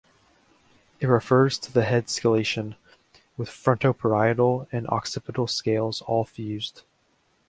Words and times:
It 0.99 1.05
refers 1.05 1.59
to 1.59 1.71
the 1.71 1.83
head 1.83 2.07
scalation 2.07 2.75
with 3.37 3.49
frontoparietal 3.49 4.65
and 4.71 4.87
occipital 4.87 5.45
scales 5.45 6.01
all 6.01 6.25
fused. 6.25 6.81